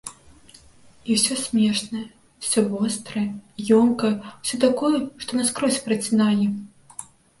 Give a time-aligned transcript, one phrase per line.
[0.51, 2.01] І ўсё смешнае,
[2.43, 3.25] усё вострае,
[3.79, 6.45] ёмкае, усё такое, што наскрозь працінае.